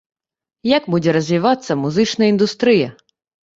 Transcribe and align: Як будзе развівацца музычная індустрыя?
Як 0.77 0.87
будзе 0.93 1.09
развівацца 1.17 1.79
музычная 1.83 2.29
індустрыя? 2.35 2.87